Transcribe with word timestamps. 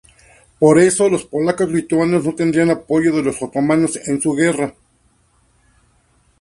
Por 0.57 0.79
eso, 0.79 1.09
los 1.09 1.25
polacos-lituanos 1.25 2.25
no 2.25 2.33
tendrían 2.33 2.71
apoyo 2.71 3.15
de 3.15 3.21
los 3.21 3.39
otomanos 3.43 3.97
en 3.97 4.19
su 4.19 4.33
guerra. 4.33 4.73